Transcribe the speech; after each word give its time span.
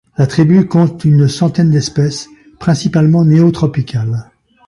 La 0.17 0.25
tribu 0.25 0.65
compte 0.67 1.05
une 1.05 1.27
centaine 1.27 1.69
d'espèces 1.69 2.27
principalement 2.59 3.23
néotropicales. 3.23 4.31